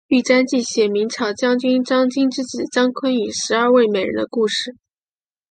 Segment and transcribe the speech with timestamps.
[0.07, 4.75] 玉蟾记写明朝将军张经之子张昆与十二位美人的故事。